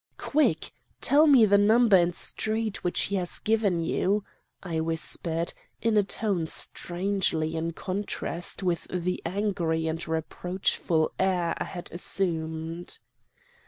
[0.17, 0.71] "'Quick!
[0.99, 4.23] Tell me the number and street which he has given you!
[4.63, 11.65] 'I whispered, in a tone strangely in contrast with the angry and reproachful air I
[11.65, 12.97] had assumed.